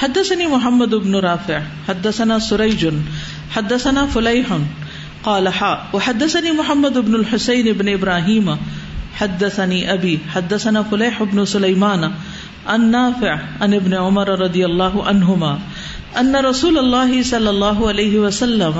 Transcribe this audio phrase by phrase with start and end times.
[0.00, 2.82] حدثني محمد بن رافع، حدثنا سريج،
[3.50, 4.52] حدثنا فليح،
[5.24, 8.46] قال حا وحدثني محمد بن الحسين بن ابراهيم
[9.14, 12.10] حدثني ابي حدثنا فليح بن سليمان،
[12.66, 15.58] عن نافع، عن ابن عمر رضي الله عنهما
[16.20, 18.78] ان رسول الله صلى الله عليه وسلم،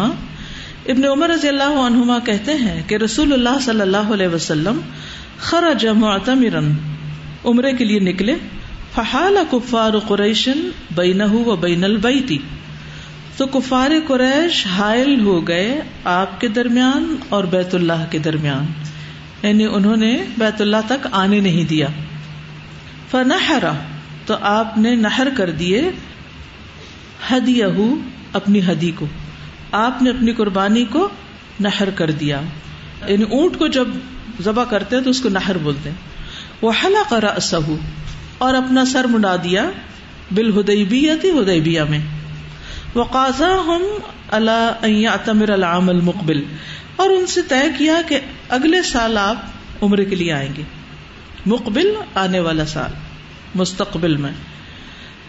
[0.89, 4.81] ابن عمر رضی اللہ عنہما کہتے ہیں کہ رسول اللہ صلی اللہ علیہ وسلم
[5.39, 6.65] خرج معتمرا،
[7.45, 8.35] عمرے کے لیے نکلے
[8.95, 12.39] فحال کفار قریشن بینہ و بین البیتی
[13.37, 18.67] تو کفار قریش حائل ہو گئے آپ کے درمیان اور بیت اللہ کے درمیان۔
[19.43, 21.87] یعنی انہوں نے بیت اللہ تک آنے نہیں دیا۔
[23.11, 23.73] فنحرا
[24.27, 25.91] تو آپ نے نہر کر دیے
[27.33, 27.63] ہدی
[28.33, 29.07] اپنی ہدی کو۔
[29.73, 31.09] آپ نے اپنی قربانی کو
[31.61, 32.41] نہر کر دیا۔
[33.09, 33.89] یعنی اونٹ کو جب
[34.43, 35.97] ذبح کرتے ہیں تو اس کو نہر بولتے ہیں۔
[36.63, 37.41] وہ حلا کرا
[38.41, 39.71] اور اپنا سر مڈا دیا
[40.31, 41.33] بال ہدیبیتی
[41.89, 41.99] میں۔
[42.95, 43.83] وہ قاضا ہم
[44.31, 44.73] اللہ
[45.27, 46.43] العام المقبل۔
[46.97, 49.37] اور ان سے طے کیا کہ اگلے سال آپ
[49.83, 50.63] عمرے کے لیے آئیں گے۔
[51.47, 52.91] مقبل آنے والا سال،
[53.55, 54.33] مستقبل میں۔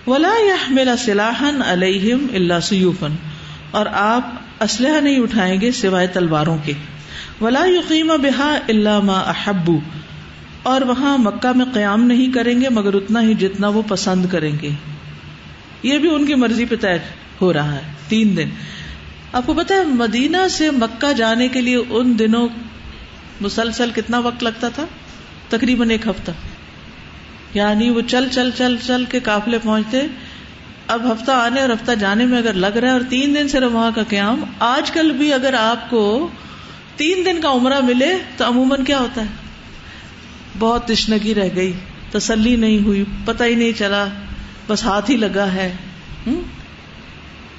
[0.07, 3.15] ولا یا سلاحن علیہم اللہ سیوفن
[3.71, 4.29] اور آپ
[4.63, 6.73] اسلحہ نہیں اٹھائیں گے سوائے تلواروں کے۔
[7.41, 9.79] ولا یقیم بحا اللہ ما احبو۔
[10.63, 14.51] اور وہاں مکہ میں قیام نہیں کریں گے مگر اتنا ہی جتنا وہ پسند کریں
[14.61, 14.69] گے۔
[15.83, 16.97] یہ بھی ان کی مرضی پہ طے
[17.41, 18.49] ہو رہا ہے، تین دن۔
[19.33, 22.47] آپ کو پتا ہے، مدینہ سے مکہ جانے کے لیے ان دنوں
[23.41, 24.85] مسلسل کتنا وقت لگتا تھا؟
[25.49, 26.31] تقریباً ایک ہفتہ۔
[27.53, 30.01] یعنی وہ چل چل چل چل کے قافلے پہنچتے۔
[30.87, 33.59] اب ہفتہ آنے اور ہفتہ جانے میں اگر لگ رہا ہے اور تین دن سے
[33.59, 36.29] وہاں کا قیام، آج کل بھی اگر آپ کو
[36.95, 39.40] تین دن کا عمرہ ملے تو عموماً کیا ہوتا ہے؟
[40.59, 41.73] بہت تشنگی رہ گئی،
[42.11, 44.05] تسلی نہیں ہوئی، پتہ ہی نہیں چلا،
[44.67, 45.73] بس ہاتھ ہی لگا ہے۔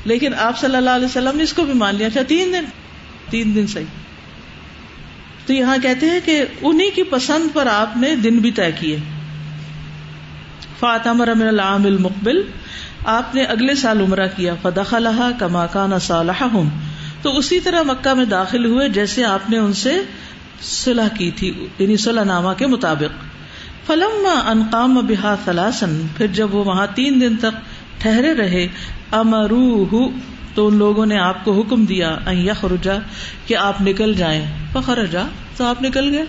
[0.05, 2.65] لیکن آپ صلی اللہ علیہ وسلم نے اس کو بھی مان لیا اچھا تین دن۔
[3.31, 3.85] تین دن صحیح۔
[5.47, 8.97] تو یہاں کہتے ہیں کہ انہیں کی پسند پر آپ نے دن بھی طے کیے۔
[10.79, 12.43] فاطمہ رم العام المقبل
[13.05, 16.45] آپ نے اگلے سال عمرہ کیا فدخ الحا کما کان صالح
[17.23, 19.95] تو اسی طرح مکہ میں داخل ہوئے، جیسے آپ نے ان سے
[20.63, 23.25] صلح کی تھی یعنی صلح نامہ کے مطابق۔
[23.87, 27.57] فلم انقام بحا فلاسن پھر جب وہ وہاں تین دن تک
[27.99, 28.69] ٹھہرے رہے
[29.11, 29.85] امرو
[30.55, 32.99] تو ان لوگوں نے آپ کو حکم دیا یخرجا،
[33.47, 35.23] کہ آپ نکل جائیں۔ فخرجا،
[35.57, 36.25] تو آپ نکل گئے۔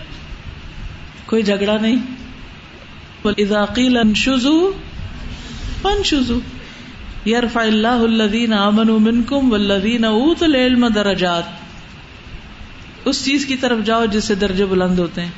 [1.26, 1.96] کوئی جھگڑا نہیں۔
[3.24, 4.72] اذاقیل انشزو،
[5.82, 6.38] فانشزو۔
[7.26, 11.63] یرفع اللہ الذین آمنوا منکم والذین اوتوا العلم درجات۔
[13.04, 15.30] اس چیز کی طرف جاؤ جس سے درجے بلند ہوتے ہیں۔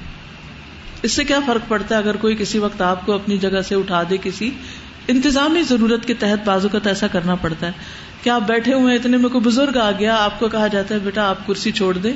[1.03, 3.75] اس سے کیا فرق پڑتا ہے اگر کوئی کسی وقت آپ کو اپنی جگہ سے
[3.75, 4.51] اٹھا دے کسی
[5.09, 7.73] انتظامی ضرورت کے تحت بازو کا ایسا کرنا پڑتا ہے۔
[8.23, 10.95] کہ آپ بیٹھے ہوئے ہیں؟ اتنے میں کوئی بزرگ آ گیا، آپ کو کہا جاتا
[10.95, 12.13] ہے، بیٹا، آپ کرسی چھوڑ دیں،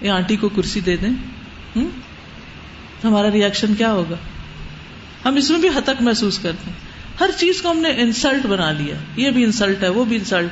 [0.00, 1.10] یا آنٹی کو کرسی دے دیں۔
[3.04, 4.16] ہمارا ریئیکشن کیا ہوگا؟
[5.24, 6.78] ہم اس میں بھی حتک محسوس کرتے ہیں۔
[7.20, 10.50] ہر چیز کو ہم نے انسلٹ بنا لیا۔ یہ بھی انسلٹ ہے، وہ بھی انسلٹ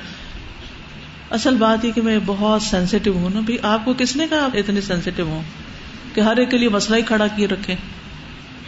[1.31, 3.41] اصل بات یہ کہ میں بہت سینسیٹیو ہوں نا.
[3.63, 5.43] آپ کو کس نے کہا آپ اتنے سینسیٹیو ہوں
[6.15, 7.75] کہ ہر ایک کے لیے مسئلہ ہی کھڑا کیے رکھے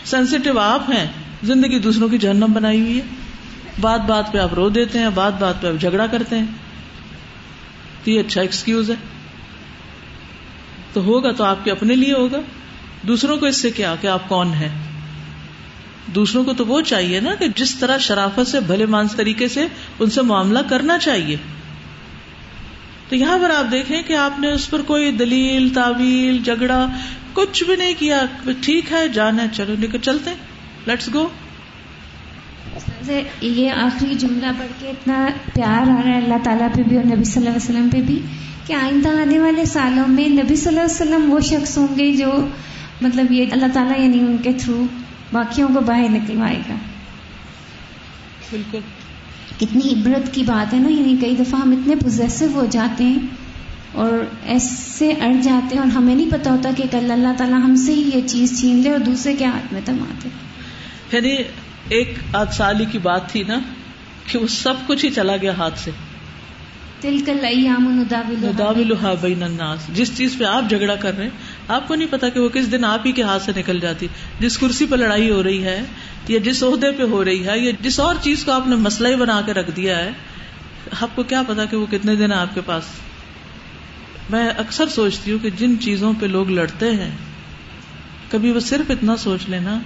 [0.05, 1.07] سینسیٹیو آپ ہیں.
[1.43, 3.05] زندگی دوسروں کی جہنم بنائی ہوئی ہے.
[3.81, 6.47] بات بات پہ آپ رو دیتے ہیں، بات بات پہ آپ جھگڑا کرتے ہیں.
[8.05, 8.95] تو یہ اچھا ایکسکیوز ہے.
[10.93, 12.41] تو ہوگا تو آپ کے اپنے لیے ہوگا.
[13.09, 14.69] دوسروں کو اس سے کیا کہ آپ کون ہیں؟
[16.07, 19.67] دوسروں کو تو وہ چاہیے نا کہ جس طرح شرافت سے، بھلے مانس طریقے سے
[20.01, 21.37] ان سے معاملہ کرنا چاہیے.
[23.13, 26.87] تو یہاں پر آپ دیکھیں کہ آپ نے اس پر کوئی دلیل تعویل جھگڑا
[27.33, 28.25] کچھ بھی نہیں کیا
[28.61, 30.31] ٹھیک ہے جانا چلو لے کر چلتے
[30.87, 31.29] لیٹس گو
[33.41, 37.05] یہ آخری جملہ پڑھ کے اتنا پیار آ رہا ہے اللہ تعالیٰ پہ بھی اور
[37.05, 38.19] نبی صلی اللہ علیہ وسلم پہ بھی
[38.67, 42.13] کہ آئندہ آنے والے سالوں میں نبی صلی اللہ علیہ وسلم وہ شخص ہوں گے
[42.17, 42.33] جو
[43.01, 44.85] مطلب یہ اللہ تعالیٰ یعنی ان کے تھرو
[45.33, 46.75] باقیوں کو باہر نکلوائے گا۔
[48.51, 48.79] بالکل۔
[49.63, 53.19] کتنی عبرت کی بات ہے نا یعنی کئی دفعہ ہم اتنے پوزیسو ہو جاتے ہیں
[53.93, 57.77] اور ایسے اڑ جاتے ہیں اور ہمیں نہیں پتا ہوتا کہ کل اللہ تعالیٰ ہم
[57.77, 60.29] سے ہی یہ چیز چھین لے اور دوسرے کے ہاتھ میں تماتے
[61.13, 61.37] یعنی
[61.89, 63.59] ایک آدھ سالی کی بات تھی نا
[64.27, 65.91] کہ وہ سب کچھ ہی چلا گیا ہاتھ سے۔
[69.43, 71.31] الناس۔ جس چیز پہ آپ جھگڑا کر رہے ہیں
[71.69, 74.07] آپ کو نہیں پتا کہ وہ کس دن آپ ہی کے ہاتھ سے نکل جاتی۔
[74.41, 75.83] جس کرسی پہ لڑائی ہو رہی ہے
[76.29, 79.09] یا جس عہدے پہ ہو رہی ہے یا جس اور چیز کو آپ نے مسئلہ
[79.09, 80.11] ہی بنا کے رکھ دیا ہے،
[81.01, 82.85] آپ کو کیا پتا کہ وہ کتنے دن ہے آپ کے پاس؟
[84.31, 87.11] میں اکثر سوچتی ہوں کہ جن چیزوں پہ لوگ لڑتے ہیں،
[88.31, 89.79] کبھی وہ صرف اتنا سوچ لینا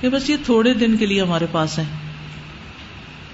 [0.00, 2.12] کہ بس یہ تھوڑے دن کے لیے ہمارے پاس ہیں۔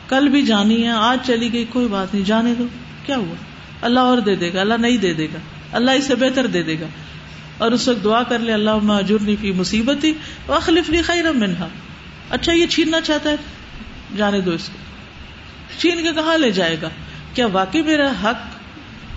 [0.09, 2.67] کل بھی جانی ہے، آج چلی گئی، کوئی بات نہیں، جانے دو۔
[3.07, 3.35] کیا ہوا؟
[3.83, 5.39] اللہ اور دے دے گا، اللہ نہیں دے دے گا۔
[5.73, 6.87] اللہ اسے بہتر دے دے گا۔
[7.59, 10.13] اور اس وقت دعا کر لے اللہ معجور فی مصیبت ہی
[10.49, 11.69] وخلف لی خیر منہا۔
[12.31, 13.37] اچھا یہ چھیننا چاہتا ہے؟
[14.17, 14.79] جانے دو اس کو۔
[15.81, 16.89] چھین کے کہاں لے جائے گا؟
[17.35, 18.59] کیا واقعی میرا حق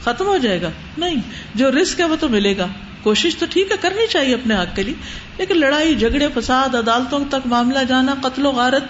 [0.03, 1.15] ختم ہو جائے گا؟ نہیں،
[1.55, 2.67] جو رسک ہے وہ تو ملے گا۔
[3.03, 4.93] کوشش تو ٹھیک ہے، کرنی چاہیے اپنے حق کے لیے،
[5.37, 8.83] لیکن لڑائی، جھگڑے، فساد، عدالتوں تک معاملہ جانا، قتل و غارت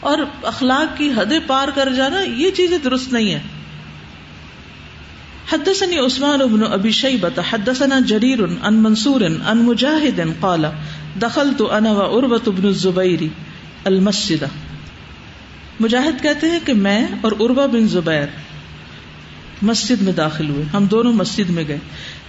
[0.00, 3.40] اور اخلاق کی حدیں پار کر جانا، یہ چیزیں درست نہیں ہے
[5.52, 10.64] حدثني عثمان بن ابي شيبه حدثنا جرير عن منصور عن مجاهد قال،
[11.22, 13.28] دخلت انا وعروه بن الزبير
[13.84, 14.44] المسجد۔
[15.80, 18.26] مجاہد کہتے ہیں کہ میں اور عروہ بن زبیر
[19.62, 21.78] مسجد میں داخل ہوئے۔ ہم دونوں مسجد میں گئے۔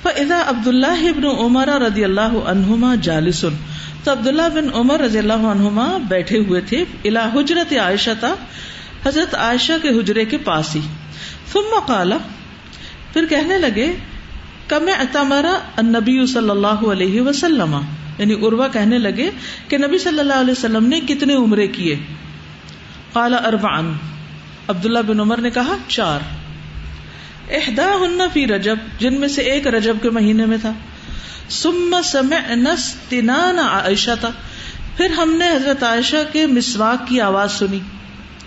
[0.04, 3.46] فاذا عبد الله بن عمر رضی اللہ عنہما جالس۔
[4.04, 8.36] تو عبداللہ بن عمر رضی اللہ عنہما بیٹھے ہوئے تھے الى حجرت عائشہ تھا
[9.06, 10.82] حضرت عائشہ کے حجرے کے پاس ہی۔
[11.52, 12.14] ثم قال،
[13.14, 13.94] پھر کہنے لگے
[14.68, 17.78] کم اتمرا نبی صلی اللہ علیہ وسلم۔
[18.20, 19.30] یعنی اروا کہنے لگے
[19.68, 21.96] کہ نبی صلی اللہ علیہ وسلم نے کتنے عمرے کیے؟
[23.14, 23.94] کالا اربان
[24.68, 26.20] عبداللہ بن عمر نے کہا، چار۔
[27.50, 30.74] احدا ہن فی رجب، جن میں سے ایک رجب کے مہینے میں تھا۔
[31.50, 31.96] سم
[32.50, 34.32] نس تنان عائشہ تھا
[34.98, 37.80] پھر ہم نے حضرت عائشہ کے مسواک کی آواز سنی۔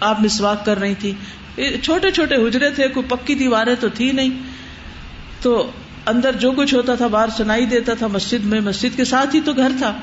[0.01, 1.13] آپ مسواک کر رہی تھی
[1.83, 4.31] چھوٹے چھوٹے حجرے تھے، کوئی پکی دیواریں تو تھی نہیں۔
[5.43, 5.71] تو
[6.07, 9.41] اندر جو کچھ ہوتا تھا، باہر سنائی دیتا تھا، مسجد میں، مسجد کے ساتھ ہی
[9.41, 9.95] تو گھر تھا۔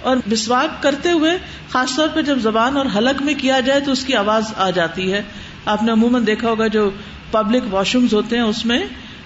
[0.00, 1.38] اور مسواک کرتے ہوئے،
[1.70, 4.70] خاص طور پہ جب زبان اور حلق میں کیا جائے تو اس کی آواز آ
[4.70, 5.22] جاتی ہے۔
[5.64, 6.90] آپ نے عموماً دیکھا ہوگا جو
[7.30, 8.78] پبلک واش رومز ہوتے ہیں، اس میں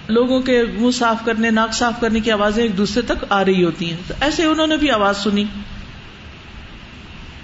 [0.09, 3.65] لوگوں کے منہ صاف کرنے، ناک صاف کرنے کی آوازیں ایک دوسرے تک آ رہی
[3.65, 5.45] ہوتی ہیں۔ تو ایسے انہوں نے بھی آواز سنی۔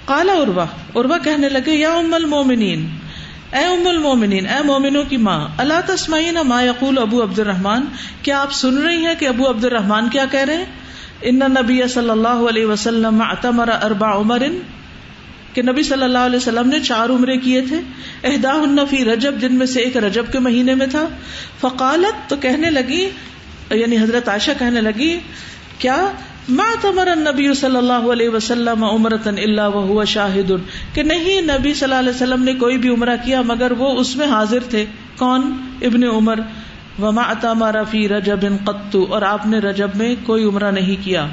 [0.04, 2.88] کالا اروا اروا کہنے لگے، یا ام المومنین
[3.52, 7.84] اے ام المومنین، اے مومنوں کی ماں اللہ تسمعین ما یقول ابو عبد الرحمان
[8.22, 10.64] کیا آپ سن رہی ہیں کہ ابو عبد الرحمان کیا کہہ رہے ہیں؟
[11.22, 14.42] ان نبی صلی اللہ علیہ وسلم اتمر اربع عمر،
[15.54, 17.80] کہ نبی صلی اللہ علیہ وسلم نے چار عمرے کیے تھے۔
[18.24, 21.04] اہدا فی رجب، جن میں سے ایک رجب کے مہینے میں تھا۔
[21.60, 23.08] فقالت، تو کہنے لگی
[23.70, 25.18] یعنی حضرت عائشہ کہنے لگی،
[25.78, 25.96] کیا
[26.48, 30.52] ما تمر نبی صلی اللہ علیہ وسلم عمرتن اللہ وہ شاہد.
[30.94, 34.16] کہ نہیں، نبی صلی اللہ علیہ وسلم نے کوئی بھی عمرہ کیا، مگر وہ اس
[34.16, 34.84] میں حاضر تھے.
[35.18, 35.52] کون؟
[35.82, 36.40] ابن عمر.
[36.98, 41.26] وما اتامارا فی رجب قطو اور آپ نے رجب میں کوئی عمرہ نہیں کیا.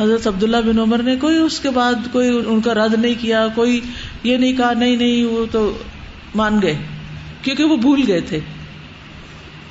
[0.00, 3.46] حضرت عبداللہ بن عمر نے کوئی اس کے بعد کوئی ان کا رد نہیں کیا،
[3.54, 3.80] کوئی
[4.22, 5.78] یہ نہیں کہا، نہیں نہیں، وہ تو
[6.34, 6.76] مان گئے،
[7.42, 8.40] کیونکہ وہ بھول گئے تھے.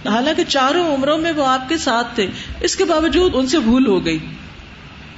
[0.08, 2.28] حالانکہ چاروں عمروں میں وہ آپ کے ساتھ تھے۔
[2.62, 4.20] اس کے باوجود ان سے بھول ہو گئی۔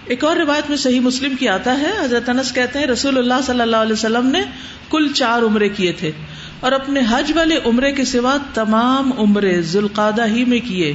[0.06, 3.34] ایک اور روایت میں صحیح مسلم کی آتا ہے۔ حضرت انس کہتے ہیں، رسول اللہ
[3.46, 4.42] صلی اللہ علیہ وسلم نے
[4.90, 6.12] کل چار عمرے کیے تھے
[6.60, 10.94] اور اپنے حج والے عمرے کے سوا تمام عمرے ذوالقادہ ہی میں کیے۔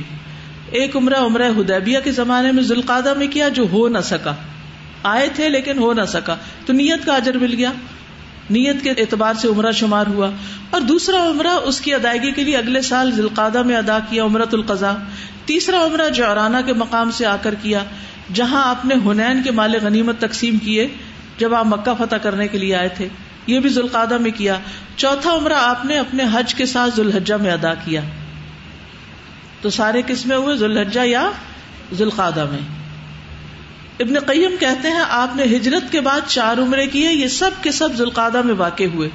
[0.71, 4.35] ایک عمرہ عمرہ ہدیبیہ کے زمانے میں ذوالقادہ میں کیا جو ہو نہ سکا۔
[5.03, 6.37] آئے تھے لیکن ہو نہ سکا۔
[6.67, 7.73] تو نیت کا اجر مل گیا۔
[8.51, 10.31] نیت کے اعتبار سے عمرہ شمار ہوا
[10.71, 14.55] اور دوسرا عمرہ اس کی ادائیگی کے لیے اگلے سال ذوالقادہ میں ادا کیا عمرت
[14.55, 14.95] القضا
[15.45, 17.85] تیسرا عمرہ جورانہ کے مقام سے آ کر کیا،
[18.35, 20.89] جہاں آپ نے ہنین کے مال غنیمت تقسیم کیے
[21.39, 23.09] جب آپ مکہ فتح کرنے کے لیے آئے تھے،
[23.47, 24.57] یہ بھی ذوالقادہ میں کیا۔
[24.97, 28.01] چوتھا عمرہ آپ نے اپنے حج کے ساتھ ذوالحجہ میں ادا کیا۔
[29.61, 31.31] تو سارے کس میں ہوئے، ذوالحجہ یا
[31.93, 32.84] ذوالقادہ میں۔
[34.01, 37.71] ابن قیم کہتے ہیں آپ نے ہجرت کے بعد چار عمرے کیے یہ سب کے
[37.71, 39.09] سب ذوالقادہ میں واقع ہوئے۔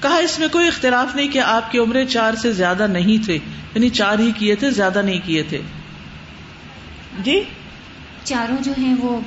[0.00, 3.34] کہا اس میں کوئی اختلاف نہیں کہ آپ کے عمرے چار سے زیادہ نہیں تھے
[3.74, 5.60] یعنی چار ہی کیے تھے زیادہ نہیں کیے تھے۔
[7.18, 7.40] جی؟
[8.24, 9.20] چاروں جو ہیں وہ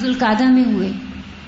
[0.00, 0.88] ذوالقادہ میں ہوئے۔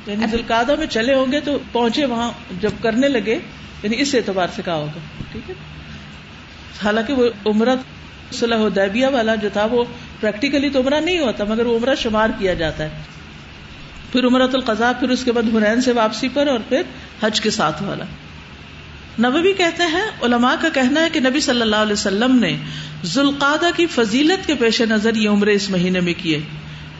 [0.06, 2.30] یعنی ذوالقادہ میں چلے ہوں گے تو پہنچے وہاں
[2.60, 3.38] جب کرنے لگے
[3.82, 4.98] یعنی اس اعتبار سے کہا ہوگا
[5.32, 5.54] ٹھیک ہے؟
[6.84, 7.76] حالانکہ وہ عمرہ
[8.36, 9.84] صلاح دیبیا والا جو تھا وہ
[10.20, 12.88] پریکٹیکلی تو عمرہ نہیں ہوتا، مگر وہ عمرہ شمار کیا جاتا ہے۔
[14.12, 16.82] پھر عمرت القضا پھر اس کے بعد حنین سے واپسی پر اور پھر
[17.22, 18.04] حج کے ساتھ والا۔
[19.18, 22.56] نبوی کہتے ہیں، علماء کا کہنا ہے کہ نبی صلی اللہ علیہ وسلم نے
[23.04, 26.40] ذوالقادہ کی فضیلت کے پیش نظر یہ عمرے اس مہینے میں کیے۔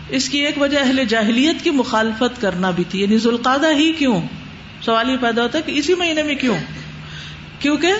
[0.08, 4.20] اس کی ایک وجہ اہل جاہلیت کی مخالفت کرنا بھی تھی۔ یعنی ذوالقادہ ہی کیوں؟
[4.82, 6.56] سوال یہ پیدا ہوتا ہے کہ اسی مہینے میں کیوں؟
[7.58, 7.92] کیونکہ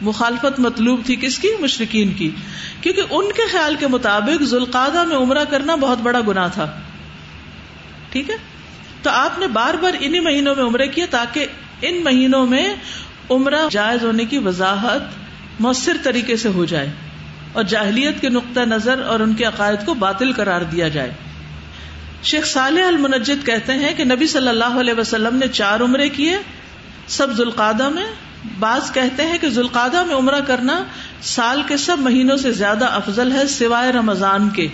[0.00, 2.30] مخالفت مطلوب تھی کس کی؟ مشرقین کی۔
[2.80, 6.80] کیونکہ ان کے خیال کے مطابق ذوالقادہ میں عمرہ کرنا بہت بڑا گنا تھا۔
[8.10, 8.36] ٹھیک ہے؟
[9.02, 11.46] تو آپ نے بار بار انہیں مہینوں میں عمرے کیے تاکہ
[11.82, 12.74] ان مہینوں میں
[13.30, 15.00] عمرہ جائز ہونے کی وضاحت
[15.60, 16.90] مؤثر طریقے سے ہو جائے
[17.52, 21.10] اور جاہلیت کے نقطۂ نظر اور ان کے عقائد کو باطل قرار دیا جائے۔
[22.22, 26.38] شیخ صالح المنجد کہتے ہیں کہ نبی صلی اللہ علیہ وسلم نے چار عمرے کیے،
[27.06, 28.06] سب ذوالقادہ میں
[28.58, 30.84] بعض کہتے ہیں کہ ذوالقادہ میں عمرہ کرنا
[31.22, 34.68] سال کے سب مہینوں سے زیادہ افضل ہے سوائے رمضان کے۔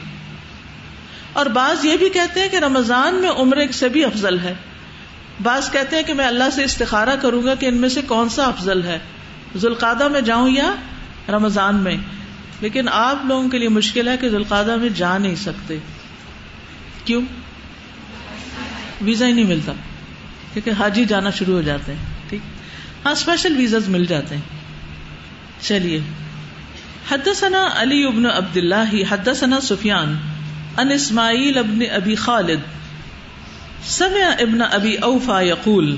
[1.32, 4.54] اور بعض یہ بھی کہتے ہیں کہ رمضان میں عمرے سے بھی افضل ہے۔
[5.42, 8.28] بعض کہتے ہیں کہ میں اللہ سے استخارہ کروں گا کہ ان میں سے کون
[8.28, 8.98] سا افضل ہے۔
[9.56, 10.74] ذوالقادہ میں جاؤں یا
[11.28, 11.96] رمضان میں؟
[12.60, 15.78] لیکن آپ لوگوں کے لیے مشکل ہے کہ ذوالقادہ میں جا نہیں سکتے۔
[17.04, 17.22] کیوں؟
[19.00, 19.72] ویزا ہی نہیں ملتا۔
[20.52, 22.15] کیونکہ حاجی جانا شروع ہو جاتے ہیں۔
[23.06, 24.42] ہاں اسپیشل ویزاز مل جاتے ہیں۔
[25.60, 26.00] چلیے۔
[27.10, 30.16] حدثنا علی ابن عبد اللہ حدثنا سفیان
[30.78, 32.58] ان اسماعیل ابن ابی خالد۔
[33.84, 35.96] سمع ابن ابی اوفا یقول،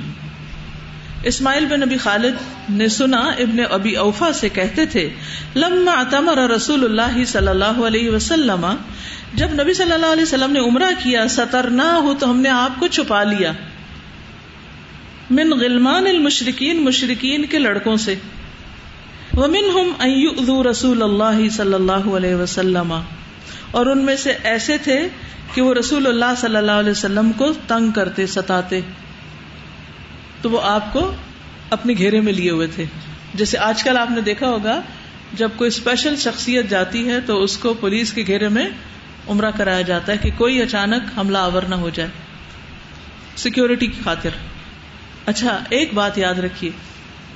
[1.22, 5.10] اسماعیل بن ابی خالد نے سنا، ابن ابی اوفا سے کہتے تھے،
[5.56, 8.66] لما اتمر رسول اللہ صلی اللہ علیہ وسلم،
[9.34, 12.80] جب نبی صلی اللہ علیہ وسلم نے عمرہ کیا سترنا ہو تو ہم نے آپ
[12.80, 13.52] کو چھپا لیا۔
[15.30, 18.14] من غلمان المشرقین مشرقین کے لڑکوں سے۔
[19.36, 23.00] ومن ہم رسول اللہ صلی اللہ علیہ وسلم۔
[23.70, 25.08] اور ان میں سے ایسے تھے
[25.54, 28.80] کہ وہ رسول اللہ صلی اللہ علیہ وسلم کو تنگ کرتے، ستاتے۔
[30.42, 31.12] تو وہ آپ کو
[31.70, 32.84] اپنے گھیرے میں لیے ہوئے تھے۔
[33.34, 34.80] جیسے آج کل آپ نے دیکھا ہوگا،
[35.32, 38.68] جب کوئی اسپیشل شخصیت جاتی ہے تو اس کو پولیس کے گھیرے میں
[39.28, 42.08] عمرہ کرایا جاتا ہے کہ کوئی اچانک حملہ آور نہ ہو جائے۔
[43.36, 44.30] سیکورٹی کی خاطر۔
[45.28, 46.70] اچھا ایک بات یاد رکھیے،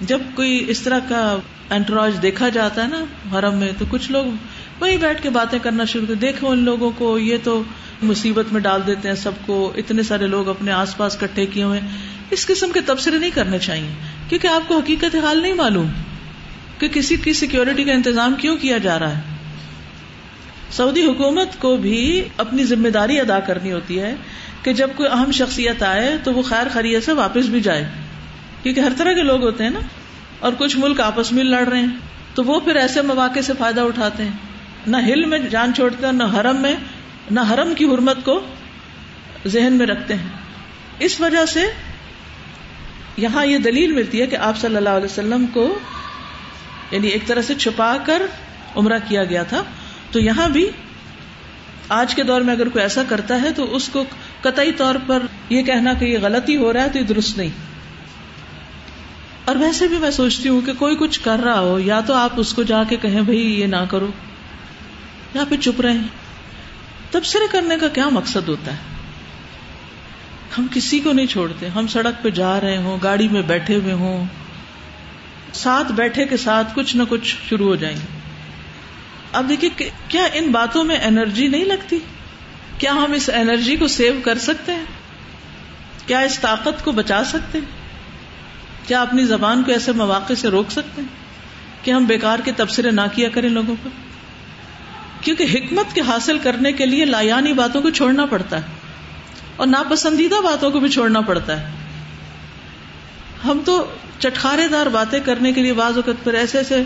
[0.01, 1.37] جب کوئی اس طرح کا
[1.71, 4.25] اینٹراج دیکھا جاتا ہے نا حرم میں، تو کچھ لوگ
[4.81, 7.63] وہی بیٹھ کے باتیں کرنا شروع کر، دیکھو ان لوگوں کو، یہ تو
[8.03, 11.63] مصیبت میں ڈال دیتے ہیں سب کو، اتنے سارے لوگ اپنے آس پاس کٹھے کیے
[11.63, 11.81] ہوئے
[12.31, 13.91] اس قسم کے تبصرے نہیں کرنے چاہیے،
[14.29, 15.87] کیونکہ آپ کو حقیقت حال نہیں معلوم
[16.79, 19.21] کہ کسی کی سیکورٹی کا انتظام کیوں کیا جا رہا ہے۔
[20.73, 24.15] سعودی حکومت کو بھی اپنی ذمہ داری ادا کرنی ہوتی ہے
[24.63, 27.85] کہ جب کوئی اہم شخصیت آئے تو وہ خیر خرید سے واپس بھی جائے۔
[28.63, 29.81] کیونکہ ہر طرح کے لوگ ہوتے ہیں نا،
[30.39, 33.81] اور کچھ ملک آپس میں لڑ رہے ہیں، تو وہ پھر ایسے مواقع سے فائدہ
[33.81, 34.31] اٹھاتے ہیں۔
[34.87, 36.75] نہ ہل میں جان چھوڑتے ہیں، نہ حرم میں،
[37.31, 38.41] نہ حرم کی حرمت کو
[39.47, 40.29] ذہن میں رکھتے ہیں۔
[40.99, 41.65] اس وجہ سے
[43.17, 45.79] یہاں یہ دلیل ملتی ہے کہ آپ صلی اللہ علیہ وسلم کو
[46.91, 48.23] یعنی ایک طرح سے چھپا کر
[48.77, 49.63] عمرہ کیا گیا تھا۔
[50.13, 50.71] تو یہاں بھی
[51.89, 54.05] آج کے دور میں اگر کوئی ایسا کرتا ہے تو اس کو
[54.41, 57.49] قطعی طور پر یہ کہنا کہ یہ غلطی ہو رہا ہے تو یہ درست نہیں۔
[59.45, 62.31] اور ویسے بھی میں سوچتی ہوں کہ کوئی کچھ کر رہا ہو، یا تو آپ
[62.37, 64.07] اس کو جا کے کہیں بھائی یہ نہ کرو،
[65.35, 66.09] یا پھر چپ رہے ہیں
[67.11, 68.77] تبصرے کرنے کا کیا مقصد ہوتا ہے؟
[70.59, 73.93] ہم کسی کو نہیں چھوڑتے، ہم سڑک پہ جا رہے ہوں، گاڑی میں بیٹھے ہوئے
[73.93, 74.25] ہوں،
[75.53, 78.22] ساتھ بیٹھے کے ساتھ کچھ نہ کچھ شروع ہو جائیں گے۔
[79.33, 81.99] اب دیکھیے کیا ان باتوں میں انرجی نہیں لگتی؟
[82.79, 84.85] کیا ہم اس انرجی کو سیو کر سکتے ہیں؟
[86.07, 87.83] کیا اس طاقت کو بچا سکتے ہیں؟
[88.89, 91.09] کیا اپنی زبان کو ایسے مواقع سے روک سکتے ہیں
[91.85, 93.89] کہ ہم بیکار کے تبصرے نہ کیا کریں لوگوں کو
[95.21, 98.67] کیونکہ حکمت کے حاصل کرنے کے لیے لایانی باتوں کو چھوڑنا پڑتا ہے
[99.57, 101.67] اور ناپسندیدہ باتوں کو بھی چھوڑنا پڑتا ہے۔
[103.45, 106.83] ہم تو چٹخارے دار باتیں کرنے کے لیے بعض وقت پر ایسے ایسے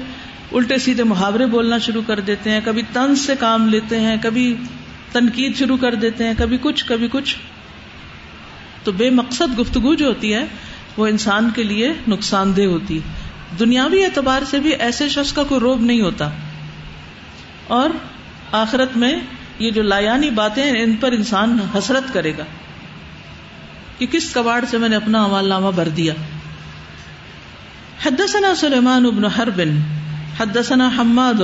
[0.52, 4.56] الٹے سیدھے محاورے بولنا شروع کر دیتے ہیں، کبھی تنز سے کام لیتے ہیں، کبھی
[5.12, 7.36] تنقید شروع کر دیتے ہیں، کبھی کچھ کبھی کچھ۔
[8.84, 10.46] تو بے مقصد گفتگو جو ہوتی ہے،
[10.96, 13.00] وہ انسان کے لیے نقصان دہ ہوتی۔
[13.58, 16.30] دنیاوی اعتبار سے بھی ایسے شخص کا کوئی روب نہیں ہوتا۔
[17.66, 17.90] اور
[18.52, 19.14] آخرت میں
[19.58, 22.44] یہ جو لایانی باتیں ان پر انسان حسرت کرے گا
[23.98, 26.14] کہ کس کباڑ سے میں نے اپنا عمال نامہ بھر دیا۔
[28.06, 29.60] حدثنا سلیمان ابن حرب
[30.40, 31.40] حدثنا حماد،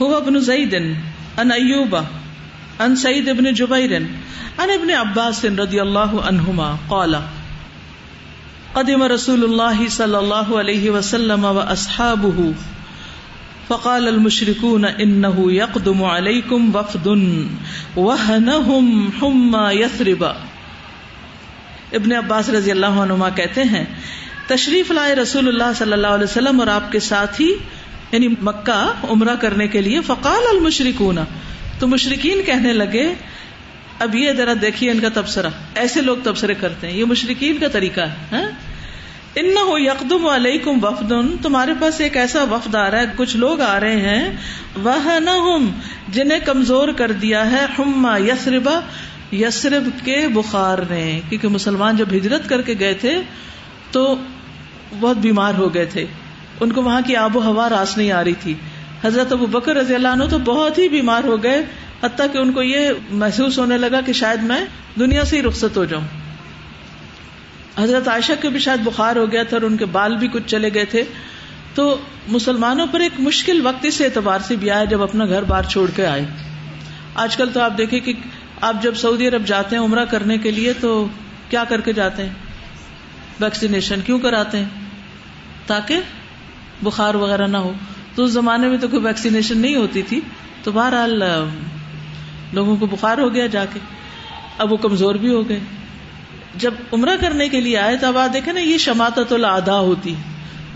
[0.00, 1.96] هو ابن زید ان ایوب
[2.78, 7.14] ان سعید ابن جبیر ان ابن عباس رضی اللہ عنہما قال،
[8.72, 12.50] قدم رسول اللہ صلی اللہ علیہ وسلم و اصحابہ
[13.68, 17.06] فقال المشركون انه يقدم عليكم وفد،
[17.96, 20.24] وهنهم حمى يثرب.
[21.92, 23.84] ابن عباس رضی اللہ عنہما کہتے ہیں
[24.46, 27.52] تشریف لائے رسول اللہ صلی اللہ علیہ وسلم اور آپ کے ساتھ ہی
[28.12, 31.18] یعنی مکہ عمرہ کرنے کے لیے، فقال المشرکون۔
[31.78, 33.14] تو مشرقین کہنے لگے،
[33.98, 37.68] اب یہ ذرا دیکھیے ان کا تبصرہ۔ ایسے لوگ تبصرے کرتے ہیں، یہ مشرقین کا
[37.68, 38.50] طریقہ ہے ہاں؟
[39.34, 41.12] ان ہو یکدم علیکم وفد۔
[41.42, 44.36] تمہارے پاس ایک ایسا وفد آ رہا ہے، کچھ لوگ آ رہے ہیں۔
[44.82, 45.56] وہ نہ
[46.08, 48.80] جنہیں کمزور کر دیا ہے ہما یسربا
[49.32, 53.22] یسرب کے بخار نے کیونکہ مسلمان جب ہجرت کر کے گئے تھے
[53.90, 54.16] تو
[55.00, 56.06] بہت بیمار ہو گئے تھے۔
[56.60, 58.54] ان کو وہاں کی آب و ہوا راس نہیں آ رہی تھی۔
[59.04, 61.64] حضرت ابو بکر رضی اللہ عنہ تو بہت ہی بیمار ہو گئے۔
[62.02, 64.64] حتیٰ کہ ان کو یہ محسوس ہونے لگا کہ شاید میں
[64.98, 66.02] دنیا سے ہی رخصت ہو جاؤں۔
[67.78, 70.42] حضرت عائشہ کے بھی شاید بخار ہو گیا تھا اور ان کے بال بھی کچھ
[70.46, 71.04] چلے گئے تھے۔
[71.74, 71.96] تو
[72.28, 75.90] مسلمانوں پر ایک مشکل وقت اس اعتبار سے بھی آیا جب اپنا گھر بار چھوڑ
[75.96, 76.26] کے آئے۔
[77.14, 78.12] آج کل تو آپ دیکھیں کہ
[78.60, 81.06] آپ جب سعودی عرب جاتے ہیں عمرہ کرنے کے لیے تو
[81.50, 82.32] کیا کر کے جاتے ہیں؟
[83.40, 84.68] ویکسینیشن کیوں کراتے ہیں؟
[85.66, 86.00] تاکہ
[86.82, 87.72] بخار وغیرہ نہ ہو۔
[88.14, 90.20] تو اس زمانے میں تو کوئی ویکسینیشن نہیں ہوتی تھی۔
[90.62, 91.22] تو بہرحال،
[92.52, 93.78] لوگوں کو بخار ہو گیا جا کے۔
[94.58, 95.60] اب وہ کمزور بھی ہو گئے۔
[96.56, 100.14] جب عمرہ کرنے کے لیے آئے تو اب آپ دیکھیں نا، یہ شماعت الدا ہوتی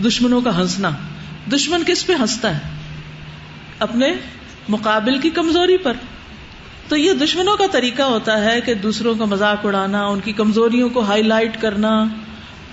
[0.07, 0.89] دشمنوں کا ہنسنا۔
[1.53, 2.59] دشمن کس پہ ہنستا ہے؟
[3.79, 4.13] اپنے
[4.69, 5.93] مقابل کی کمزوری پر۔
[6.87, 10.89] تو یہ دشمنوں کا طریقہ ہوتا ہے کہ دوسروں کا مذاق اڑانا، ان کی کمزوریوں
[10.89, 12.05] کو ہائی لائٹ کرنا۔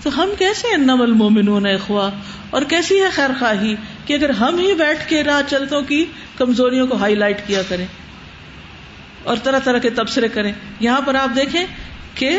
[0.02, 2.10] تو ہم کیسے انم المومنون اخوا
[2.50, 3.74] اور کیسی ہے خیر خواہی
[4.06, 6.04] کہ اگر ہم ہی بیٹھ کے راہ چلتوں کی
[6.38, 7.86] کمزوریوں کو ہائی لائٹ کیا کریں
[9.24, 11.64] اور طرح طرح کے تبصرے کریں؟ یہاں پر آپ دیکھیں
[12.14, 12.38] کہ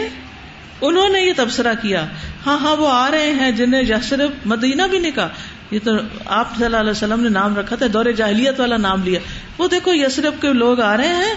[0.82, 2.06] انہوں نے یہ تبصرہ کیا۔
[2.46, 5.30] ہاں ہاں وہ آ رہے ہیں جنہیں یسرف مدینہ بھی نہیں کہا۔
[5.72, 5.92] یہ تو
[6.26, 9.20] آپ صلی اللہ علیہ وسلم نے نام رکھا تھا، دور جاہلیت والا نام لیا۔
[9.58, 11.34] وہ دیکھو یسرف کے لوگ آ رہے ہیں،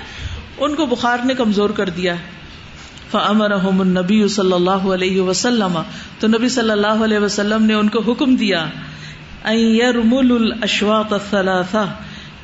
[0.58, 2.14] ان کو بخار نے کمزور کر دیا۔
[3.12, 5.78] فمرحم النبی صلی اللہ علیہ وسلم۔
[6.20, 8.64] تو نبی صلی اللہ علیہ وسلم نے ان کو حکم دیا
[9.92, 10.30] رمول
[10.62, 11.12] الشواق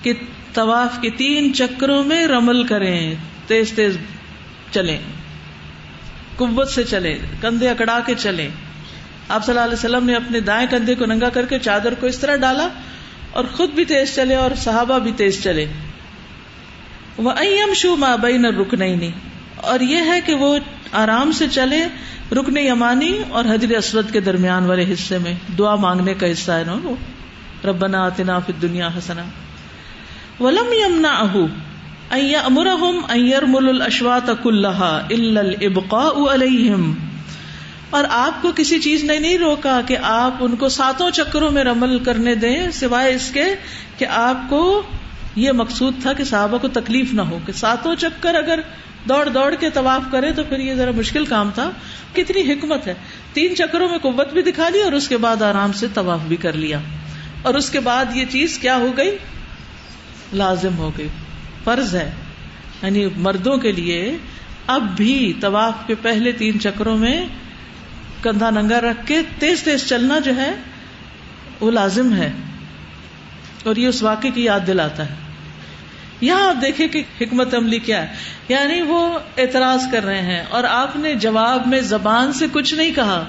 [0.02, 0.12] کہ
[0.54, 3.14] طواف کے تین چکروں میں رمل کریں،
[3.46, 3.98] تیز تیز
[4.70, 4.98] چلیں،
[6.36, 8.48] قوت سے چلے کندھے اکڑا کے چلے
[9.28, 12.06] آپ صلی اللہ علیہ وسلم نے اپنے دائیں کندھے کو ننگا کر کے چادر کو
[12.06, 12.68] اس طرح ڈالا
[13.32, 15.66] اور خود بھی تیز چلے اور صحابہ بھی تیز چلے۔
[17.18, 18.96] وہ ایم شو ماں بئی نہ رک نہیں
[19.62, 20.58] اور یہ ہے کہ وہ
[20.92, 21.86] آرام سے چلے
[22.32, 26.64] رکن یمانی اور حجر اسود کے درمیان والے حصے میں۔ دعا مانگنے کا حصہ ہے
[26.64, 26.94] نا وہ۔
[27.66, 29.22] ربنا آتنا فی دنیا حسنا۔
[30.40, 31.46] ولم یمنا اہو
[32.10, 36.94] امرحم ایئر مل الشوات کلحا البقا علیہم۔
[37.90, 41.64] اور آپ کو کسی چیز نے نہیں روکا کہ آپ ان کو ساتوں چکروں میں
[41.64, 43.44] رمل کرنے دیں، سوائے اس کے
[43.98, 44.82] کہ آپ کو
[45.36, 48.60] یہ مقصود تھا کہ صحابہ کو تکلیف نہ ہو، کہ ساتوں چکر اگر
[49.04, 51.70] دوڑ دوڑ کے طواف کرے تو پھر یہ ذرا مشکل کام تھا۔
[52.12, 52.94] کتنی حکمت ہے۔
[53.32, 56.36] تین چکروں میں قوت بھی دکھا دی اور اس کے بعد آرام سے طواف بھی
[56.36, 56.78] کر لیا۔
[57.42, 59.16] اور اس کے بعد یہ چیز کیا ہو گئی؟
[60.32, 61.08] لازم ہو گئی۔
[61.64, 62.10] فرض ہے۔
[62.82, 64.16] یعنی مردوں کے لیے
[64.66, 67.26] اب بھی طواف کے پہلے تین چکروں میں
[68.22, 70.54] کندھا ننگا رکھ کے تیز تیز چلنا جو ہے،
[71.60, 72.32] وہ لازم ہے۔
[73.64, 75.27] اور یہ اس واقعے کی یاد دلاتا ہے۔
[76.20, 78.14] یہاں آپ دیکھیں کہ حکمت عملی کیا ہے۔
[78.48, 82.92] یعنی وہ اعتراض کر رہے ہیں اور آپ نے جواب میں زبان سے کچھ نہیں
[82.92, 83.24] کہا۔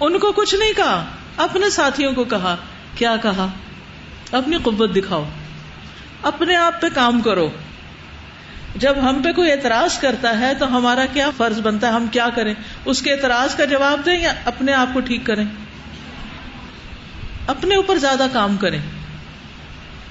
[0.00, 1.04] ان کو کچھ نہیں کہا۔
[1.36, 2.56] اپنے ساتھیوں کو کہا۔
[2.94, 3.46] کیا کہا؟
[4.32, 5.24] اپنی قوت دکھاؤ۔
[6.22, 7.50] اپنے آپ پہ کام کرو۔
[8.76, 12.28] جب ہم پہ کوئی اعتراض کرتا ہے تو ہمارا کیا فرض بنتا ہے؟ ہم کیا
[12.34, 12.54] کریں؟
[12.84, 15.44] اس کے اعتراض کا جواب دیں یا اپنے آپ کو ٹھیک کریں؟
[17.46, 18.78] اپنے اوپر زیادہ کام کریں۔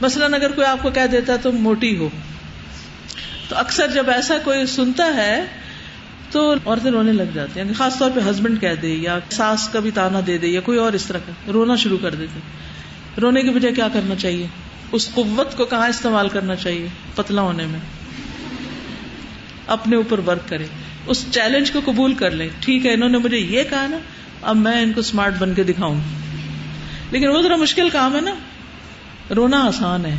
[0.01, 2.09] مثلاً اگر کوئی آپ کو کہہ دیتا ہے تم موٹی ہو۔
[3.49, 5.45] تو اکثر جب ایسا کوئی سنتا ہے
[6.31, 9.69] تو عورتیں رونے لگ جاتی ہیں۔ یعنی خاص طور پہ ہسبینڈ کہہ دے یا ساس
[9.69, 12.39] کا بھی تانا دے دے یا کوئی اور اس طرح کا۔ رونا شروع کر دیتے۔
[13.21, 14.47] رونے کی بجائے کیا کرنا چاہیے؟
[14.91, 17.79] اس قوت کو کہاں استعمال کرنا چاہیے؟ پتلا ہونے میں۔
[19.67, 20.65] اپنے اوپر ورک کرے
[21.07, 23.97] اس چیلنج کو قبول کر لیں۔ ٹھیک ہے، انہوں نے مجھے یہ کہا نا،
[24.41, 26.01] اب میں ان کو اسمارٹ بن کے دکھاؤں۔
[27.11, 28.31] لیکن وہ ذرا مشکل کام ہے نا۔
[29.35, 30.15] رونا آسان ہے۔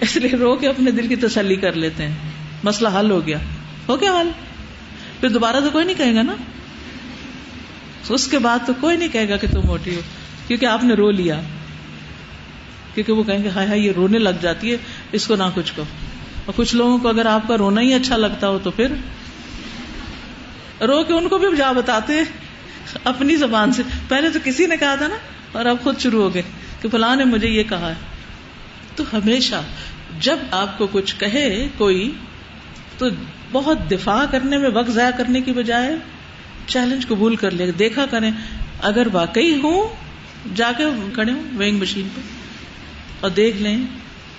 [0.00, 2.14] اس لیے رو کے اپنے دل کی تسلی کر لیتے ہیں۔
[2.62, 3.38] مسئلہ حل ہو گیا۔
[3.88, 4.30] ہو گیا حل۔
[5.20, 6.34] پھر دوبارہ تو کوئی نہیں کہے گا نا۔
[8.08, 10.00] اس کے بعد تو کوئی نہیں کہے گا کہ تم موٹی ہو۔
[10.46, 11.40] کیونکہ آپ نے رو لیا۔
[12.94, 14.76] کیونکہ وہ کہیں گے، ہائے ہائے، یہ رونے لگ جاتی ہے۔
[15.12, 15.82] اس کو نہ کچھ کو
[16.44, 18.86] اور کچھ لوگوں کو اگر آپ کا رونا ہی اچھا لگتا ہو تو پھر؟
[20.80, 22.12] رو کے ان کو بھی جا بتاتے
[23.04, 25.16] اپنی زبان سے۔ پہلے تو کسی نے کہا تھا نا،
[25.52, 26.42] اور اب خود شروع ہو گئے۔
[26.82, 27.94] کہ فلاں نے مجھے یہ کہا ہے۔
[28.96, 29.54] تو ہمیشہ
[30.20, 32.12] جب آپ کو کچھ کہے کوئی،
[32.98, 33.06] تو
[33.52, 35.96] بہت دفاع کرنے میں، وقت ضائع کرنے کی بجائے
[36.66, 38.30] چیلنج قبول کر لے۔ دیکھا کریں،
[38.82, 39.88] اگر واقعی ہوں،
[40.56, 42.20] جا کے کھڑے ہوں ویئنگ مشین پہ
[43.20, 43.78] اور دیکھ لیں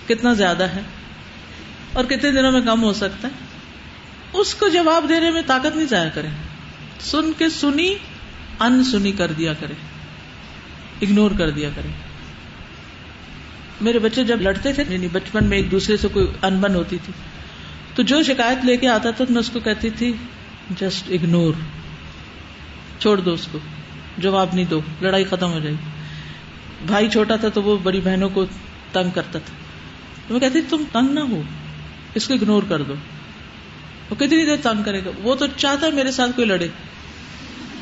[0.08, 0.82] کتنا زیادہ ہے
[1.94, 3.46] اور کتنے دنوں میں کم ہو سکتا ہے۔
[4.34, 6.30] اس کو جواب دینے میں طاقت نہیں ضائع کریں۔
[7.00, 7.96] سن کے سنی
[8.60, 9.74] ان سنی کر دیا کرے
[11.02, 12.11] اگنور کر دیا کرے
[13.82, 17.14] میرے بچے جب لڑتے تھے یعنی بچپن میں ایک دوسرے سے کوئی انبن ہوتی تھی،
[17.96, 20.14] تو جو شکایت لے کے آتا تھا، تو میں اس کو کہتی تھی
[20.70, 21.54] جسٹ اگنور
[23.00, 23.60] چھوڑ دو اس کو،
[24.18, 25.90] جواب نہیں دو، لڑائی ختم ہو جائے گی.
[26.86, 28.46] بھائی چھوٹا تھا، تو وہ بڑی بہنوں کو
[28.92, 29.56] تنگ کرتا تھا۔
[30.28, 31.42] تو میں کہتی، تم تنگ نہ ہو،
[32.16, 32.94] اس کو اگنور کر دو۔
[34.10, 36.68] وہ کتنی دیر تنگ کرے گا۔ وہ تو چاہتا ہے میرے ساتھ کوئی لڑے۔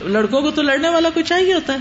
[0.02, 1.78] لڑکوں کو تو لڑنے والا کوئی چاہیے ہوتا ہے۔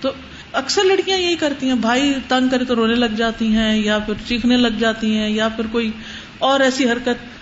[0.00, 0.12] تو
[0.56, 4.14] اکثر لڑکیاں یہی کرتی ہیں، بھائی تنگ کرے تو رونے لگ جاتی ہیں یا پھر
[4.26, 5.90] چیخنے لگ جاتی ہیں یا پھر کوئی
[6.38, 7.36] اور ایسی حرکت۔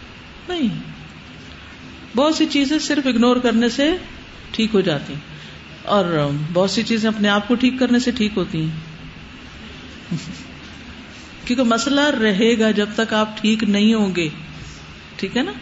[0.48, 0.68] نہیں۔
[2.16, 3.96] بہت سی چیزیں صرف اگنور کرنے سے
[4.50, 5.14] ٹھیک ہو جاتی
[5.82, 8.70] اور بہت سی چیزیں اپنے آپ کو ٹھیک کرنے سے ٹھیک ہوتی ہیں۔
[11.44, 14.28] کیونکہ مسئلہ رہے گا جب تک آپ ٹھیک نہیں ہوں گے۔
[15.16, 15.52] ٹھیک ہے نا؟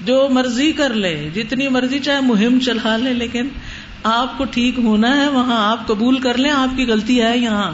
[0.00, 3.48] جو مرضی کر لے، جتنی مرضی چاہے مہم چلا لے، لیکن
[4.04, 7.72] آپ کو ٹھیک ہونا ہے، وہاں آپ قبول کر لیں، آپ کی غلطی ہے یہاں۔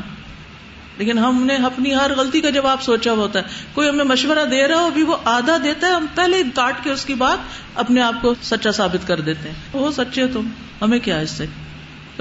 [0.99, 4.45] لیکن ہم نے اپنی ہر غلطی کا جب آپ سوچا ہوتا ہے۔ کوئی ہمیں مشورہ
[4.51, 7.39] دے رہا ہو ابھی وہ آدھا دیتا ہے، ہم پہلے کاٹ کے اس کی بات
[7.75, 10.49] اپنے آپ کو سچا ثابت کر دیتے ہیں۔ وہ سچے ہو تم،
[10.81, 11.47] ہمیں کیا اس سے؟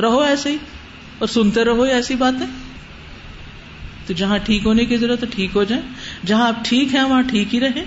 [0.02, 0.58] رہو ایسے ہی،
[1.18, 2.48] اور سنتے رہو ایسی باتیں۔
[4.08, 5.84] تو جہاں ٹھیک ہونے کی ضرورت ہے، ٹھیک ہو جائیں۔
[6.26, 7.86] جہاں آپ ٹھیک ہیں، وہاں ٹھیک ہی رہیں۔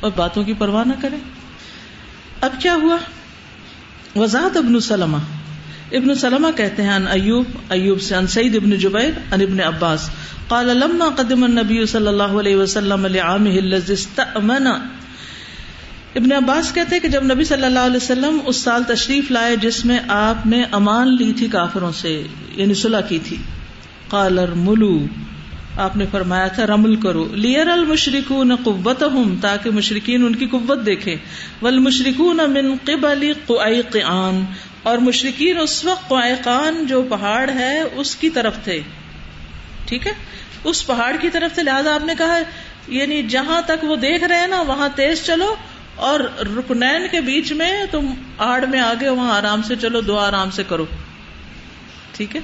[0.00, 1.18] اور باتوں کی پرواہ نہ کریں۔
[2.40, 2.96] اب کیا ہوا؟
[4.18, 5.16] وزاد ابن سلمہ۔
[5.92, 10.10] ابن سلمہ کہتے ہیں ان ایوب ایوب سے ان سعید ابن جبیر ان ابن عباس۔
[10.48, 14.66] قال، لما قدم النبی صلی اللہ علیہ وسلم لعامه الذي استأمن.
[16.14, 19.56] ابن عباس کہتے ہیں کہ جب نبی صلی اللہ علیہ وسلم اس سال تشریف لائے
[19.56, 22.22] جس میں آپ نے امان لی تھی کافروں سے
[22.56, 23.36] یعنی صلح کی تھی۔
[24.08, 25.06] قالر ملو
[25.78, 30.46] آپ نے فرمایا تھا، رمل کرو۔ لیئر المشرق نہ قوت ہوں تاکہ مشرقین ان کی
[30.46, 31.16] قوت دیکھے
[31.62, 34.44] ول مشرق من قبل قان
[34.82, 36.12] اور مشرقین اس وقت
[36.44, 38.80] قان جو پہاڑ ہے، اس کی طرف تھے۔
[39.86, 40.12] ٹھیک ہے؟
[40.64, 42.38] اس پہاڑ کی طرف تھے۔ لہٰذا آپ نے کہا
[42.88, 45.54] یعنی جہاں تک وہ دیکھ رہے ہیں نا، وہاں تیز چلو۔
[45.96, 48.06] اور رکنین کے بیچ میں تم
[48.38, 50.86] آڑ میں آگے، وہاں آرام سے چلو، دو آرام سے کرو۔
[52.12, 52.40] ٹھیک ہے؟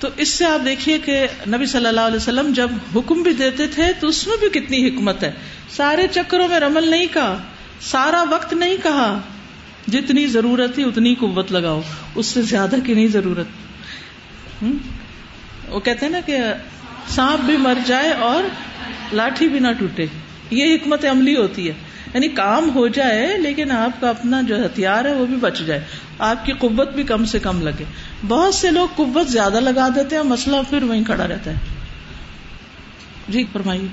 [0.00, 3.66] تو اس سے آپ دیکھیے کہ نبی صلی اللہ علیہ وسلم جب حکم بھی دیتے
[3.66, 5.32] تھے تو اس میں بھی کتنی حکمت ہے۔
[5.70, 7.42] سارے چکروں میں رمل نہیں کہا،
[7.80, 9.20] سارا وقت نہیں کہا۔
[9.88, 11.80] جتنی ضرورت تھی اتنی قوت لگاؤ،
[12.14, 13.46] اس سے زیادہ کی نہیں ضرورت۔
[15.68, 16.38] وہ کہتے ہیں نا کہ
[17.08, 18.42] سانپ بھی مر جائے اور
[19.12, 20.06] لاٹھی بھی نہ ٹوٹے۔
[20.50, 21.72] یہ حکمت عملی ہوتی ہے۔
[22.14, 25.84] یعنی کام ہو جائے لیکن آپ کا اپنا جو ہتھیار ہے وہ بھی بچ جائے
[26.18, 27.84] آپ کی قوت بھی کم سے کم لگے۔
[28.28, 31.56] بہت سے لوگ قوت زیادہ لگا دیتے ہیں مسئلہ پھر وہیں کھڑا رہتا ہے۔
[33.28, 33.88] جی فرمائیے۔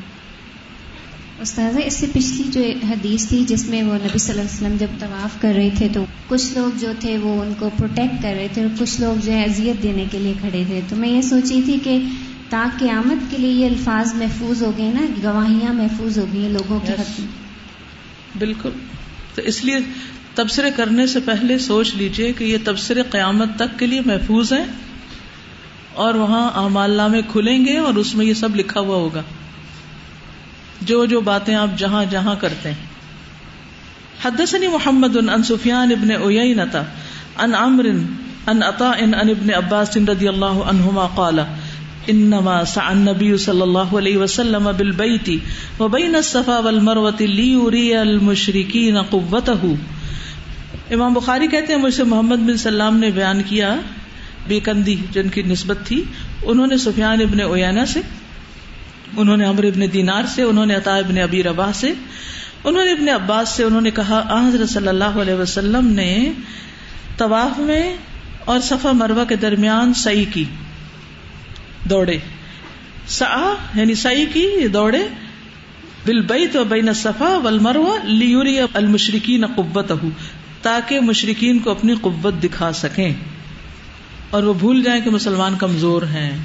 [1.42, 4.78] استاذہ اس سے پچھلی جو حدیث تھی جس میں وہ نبی صلی اللہ علیہ وسلم
[4.80, 8.34] جب طواف کر رہے تھے تو کچھ لوگ جو تھے وہ ان کو پروٹیکٹ کر
[8.38, 11.10] رہے تھے اور کچھ لوگ جو ہے اذیت دینے کے لیے کھڑے تھے۔ تو میں
[11.10, 12.02] یہ سوچی تھی کہ
[12.50, 16.50] تا قیامت کے لیے یہ الفاظ محفوظ ہو گئے نا گواہیاں محفوظ ہو گئی ہیں
[16.50, 17.43] لوگوں کے میں۔
[18.38, 18.70] بالکل۔
[19.36, 19.78] تو اس لیے
[20.36, 24.66] تبصرے کرنے سے پہلے سوچ لیجیے کہ یہ تبصرے قیامت تک کے لیے محفوظ ہیں
[25.94, 29.22] اور وہاں اعمال نامے کھلیں گے اور اس میں یہ سب لکھا ہوا ہوگا۔
[30.82, 32.94] جو جو باتیں آپ جہاں جہاں کرتے ہیں۔
[34.26, 36.84] حدثني محمد ان سفیان ابن اوینتا
[37.38, 37.86] ان عمر
[38.48, 41.40] ان عطاء ان ابن عباس رضی اللہ عنہما قال
[42.08, 45.30] انما سعى النبي صلى الله عليه وسلم بالبيت
[45.80, 49.74] وبين الصفا والمروه ليري المشركين قوته۔
[50.92, 53.76] امام بخاری کہتے ہیں، مجھ سے محمد بن سلام نے بیان کیا
[54.48, 56.04] بے کندی جن کی نسبت تھی۔
[56.44, 58.00] انہوں نے سفیان ابن اویانا سے،
[59.18, 61.94] انہوں نے عمر ابن دینار سے، انہوں نے عطا ابن ابی ربا سے۔
[62.64, 66.32] انہوں نے ابن عباس سے، انہوں نے کہا حضرت صلی اللہ علیہ وسلم نے
[67.18, 67.98] طواف میں
[68.46, 70.46] اور صفا مروا کے درمیان سعی کی۔
[71.90, 72.18] دوڑے۔
[73.08, 75.08] سا یعنی سعی کی دوڑے۔
[76.06, 77.60] بل بئی تو بین صفا ول
[78.04, 79.92] لیوری المشرقین قبت
[80.62, 83.14] تاکہ مشرقین کو اپنی قوت دکھا سکیں۔
[84.30, 86.38] اور وہ بھول جائیں کہ مسلمان کمزور ہیں۔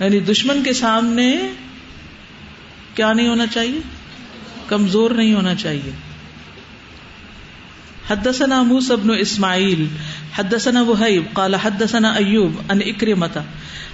[0.00, 1.36] یعنی دشمن کے سامنے
[2.94, 3.80] کیا نہیں ہونا چاہیے؟
[4.66, 5.90] کمزور نہیں ہونا چاہیے۔
[8.10, 9.86] حدثنا موسى بن اسماعیل
[10.38, 13.40] حدثنا وهيب قال حدثنا ایوب ان اکرمتا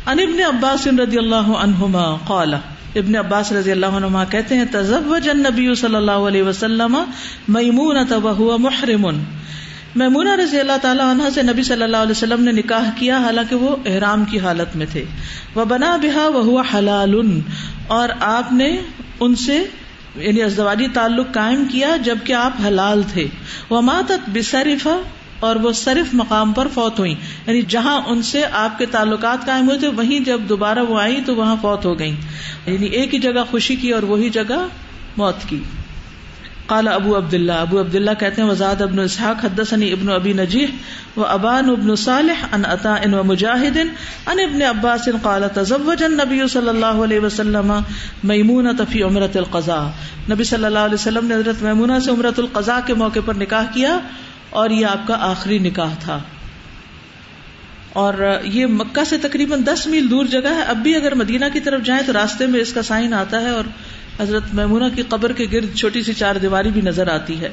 [0.06, 2.54] ان ابن عباس رضی اللہ عنہما قال،
[2.96, 6.96] ابن عباس رضی اللہ عنہما کہتے ہیں، تزوج النبی صلی اللہ علیہ وسلم
[7.48, 9.22] میمونة وهو محرم۔
[9.96, 13.56] میمونہ رضی اللہ تعالیٰ عنہ سے نبی صلی اللہ علیہ وسلم نے نکاح کیا، حالانکہ
[13.56, 15.04] وہ احرام کی حالت میں تھے۔
[15.54, 17.40] وہ بنا بہا وہ حلال۔
[17.86, 18.76] اور آپ نے
[19.20, 19.64] ان سے
[20.16, 23.26] یعنی ازدواجی تعلق قائم کیا جبکہ آپ حلال تھے۔
[23.70, 25.00] وہ ماتت بصرفا
[25.40, 27.14] اور وہ صرف مقام پر فوت ہوئی
[27.46, 31.20] یعنی جہاں ان سے آپ کے تعلقات قائم ہوئے تھے، وہیں جب دوبارہ وہ آئی
[31.26, 32.14] تو وہاں فوت ہو گئی
[32.66, 34.66] یعنی ایک ہی جگہ خوشی کی اور وہی جگہ
[35.16, 35.62] موت کی۔
[36.66, 40.32] قال ابو عبد اللہ ابو عبد اللہ کہتے ہیں، وزاد ابن اسحاق حدثني ابن ابی
[40.32, 40.66] نجیح
[41.16, 46.68] و ابان ابن صالح ان عطاء و مجاہد ان ابن عباس قال تزوج النبي صلی
[46.68, 47.72] اللہ علیہ وسلم
[48.24, 49.82] میمونہ فی عمرۃ القضاء۔
[50.30, 53.72] نبی صلی اللہ علیہ وسلم نے حضرت میمونہ سے عمرۃ القضاء کے موقع پر نکاح
[53.74, 53.98] کیا۔
[54.50, 56.20] اور یہ آپ کا آخری نکاح تھا۔
[57.92, 61.60] اور یہ مکہ سے تقریباً دس میل دور جگہ ہے۔ اب بھی اگر مدینہ کی
[61.60, 63.64] طرف جائیں تو راستے میں اس کا سائن آتا ہے اور
[64.20, 67.48] حضرت میمونہ کی قبر کے گرد چھوٹی سی چار دیواری بھی نظر آتی ہے۔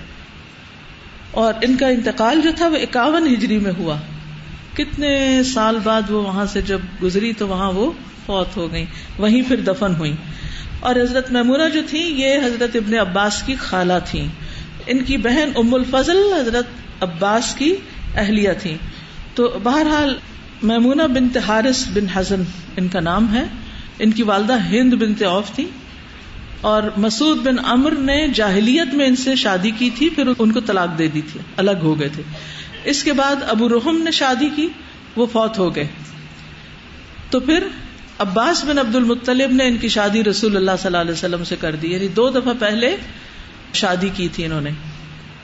[1.32, 3.98] اور ان کا انتقال جو تھا وہ اکاون ہجری میں ہوا۔
[4.74, 7.92] کتنے سال بعد وہ وہاں سے جب گزری تو وہاں وہ
[8.26, 8.86] فوت ہو گئی
[9.18, 10.16] وہیں پھر دفن ہوئی
[10.80, 14.28] اور حضرت میمونہ جو تھی یہ حضرت ابن عباس کی خالہ تھی
[14.86, 16.66] ان کی بہن ام الفضل، حضرت
[17.02, 17.76] عباس کی
[18.16, 18.78] اہلیہ تھی۔
[19.36, 20.18] تو بہرحال
[20.64, 22.44] میمونہ بن تہارس بن حزن
[22.78, 23.44] ان کا نام ہے،
[24.00, 25.66] ان کی والدہ ہند بن اوف تھی۔
[26.62, 30.60] اور مسعود بن امر نے جاہلیت میں ان سے شادی کی تھی، پھر ان کو
[30.60, 32.24] طلاق دے دی تھی، الگ ہو گئے تھے۔
[32.84, 34.68] اس کے بعد ابو رحم نے شادی کی،
[35.16, 35.88] وہ فوت ہو گئے۔
[37.30, 37.68] تو پھر
[38.20, 41.56] عباس بن عبد المطلب نے ان کی شادی رسول اللہ صلی اللہ علیہ وسلم سے
[41.56, 42.98] کر دی یعنی دو دفعہ پہلے
[43.74, 44.70] شادی کی تھی انہوں نے۔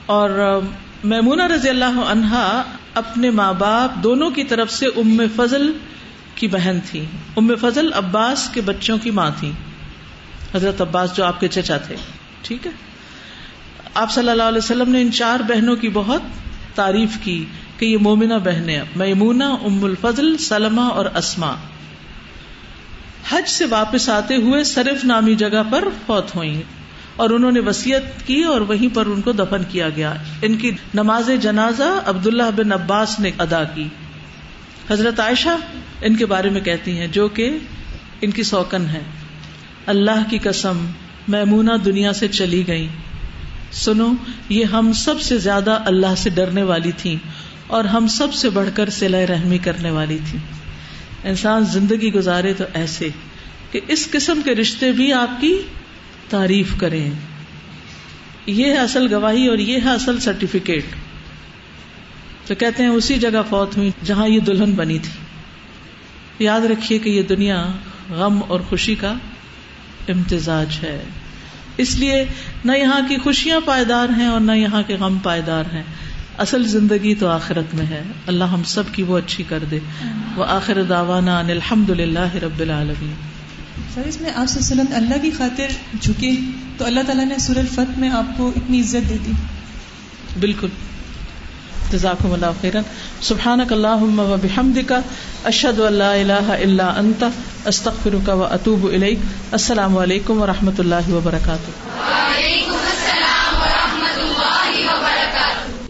[0.06, 0.60] اور
[1.04, 2.62] میمونہ رضی اللہ عنہا
[2.94, 5.72] اپنے ماں باپ دونوں کی طرف سے ام فضل
[6.34, 7.04] کی بہن تھی۔
[7.36, 9.52] ام فضل عباس کے بچوں کی ماں تھی۔
[10.54, 11.96] حضرت عباس جو آپ کے چچا تھے۔
[12.42, 12.70] ٹھیک ہے؟
[13.94, 16.22] آپ صلی اللہ علیہ وسلم نے ان چار بہنوں کی بہت
[16.74, 17.44] تعریف کی
[17.78, 21.54] کہ یہ مومنہ بہنیں میمونہ، ام الفضل سلما اور اسما
[23.30, 26.62] حج سے واپس آتے ہوئے صرف نامی جگہ پر فوت ہوئی
[27.16, 30.70] اور انہوں نے وسیعت کی اور وہیں پر ان کو دفن کیا گیا۔ ان کی
[30.94, 33.88] نماز جنازہ عبداللہ بن عباس نے ادا کی۔
[34.90, 35.56] حضرت عائشہ
[36.02, 37.58] ان کے بارے میں کہتی ہیں جو کہ
[38.20, 39.00] ان کی سوکن ہے
[39.86, 40.86] اللہ کی قسم،
[41.28, 42.88] میمونہ دنیا سے چلی گئی
[43.72, 44.12] سنو،
[44.48, 47.16] یہ ہم سب سے زیادہ اللہ سے ڈرنے والی تھی
[47.66, 50.38] اور ہم سب سے بڑھ کر سلا رحمی کرنے والی تھی
[51.24, 53.08] انسان زندگی گزارے تو ایسے
[53.70, 55.62] کہ اس قسم کے رشتے بھی آپ کی
[56.32, 57.10] تعریف کریں۔
[58.46, 60.84] یہ ہے اصل گواہی اور یہ ہے اصل سرٹیفکیٹ
[62.46, 65.10] تو کہتے ہیں اسی جگہ فوت ہوئی جہاں یہ دلہن بنی تھی۔
[66.44, 67.66] یاد رکھیے کہ یہ دنیا
[68.10, 69.14] غم اور خوشی کا
[70.08, 71.04] امتزاج ہے۔
[71.76, 72.24] اس لیے
[72.64, 75.82] نہ یہاں کی خوشیاں پائیدار ہیں اور نہ یہاں کے غم پائیدار ہیں۔
[76.38, 79.78] اصل زندگی تو آخرت میں ہے۔ اللہ ہم سب کی وہ اچھی کر دے۔
[80.36, 83.14] وہ آخر داوانا الحمد للہ رب العالمین۔
[83.94, 85.66] سر اس میں آپ سے سلم اللہ کی خاطر
[86.00, 86.30] جھکے
[86.78, 89.32] تو اللہ تعالیٰ نے سور الفت میں آپ کو اتنی عزت دے دی۔
[90.40, 90.68] بالکل۔
[91.92, 92.82] جزاکم اللہ خیرن
[93.20, 94.92] سبحانک اللہم و بحمدک
[95.44, 97.24] اشہد ان لا الہ الا انت
[97.64, 99.18] استغفرک و اتوب الیک۔
[99.50, 101.70] السلام علیکم و رحمۃ اللہ وبرکاتہ۔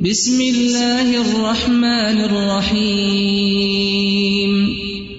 [0.00, 3.91] بسم اللہ الرحمن الرحیم۔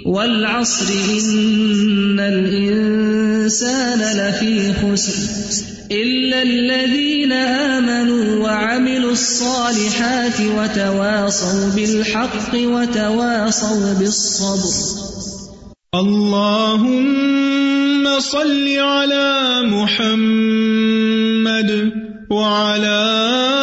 [0.05, 5.13] والعصر ان الانسان لفی خسر
[5.91, 14.73] إلا الذين آمنوا وعملوا الصالحات وتواصوا بالحق وتواصوا بالصبر.
[15.95, 17.23] اللهم
[18.19, 20.91] صل على محمد
[22.29, 23.62] وعلى